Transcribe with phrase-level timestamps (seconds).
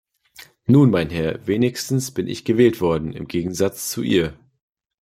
[0.65, 4.35] Nun mein Herr, wenigstens bin ich gewählt worden, im Gegensatz zu ihr!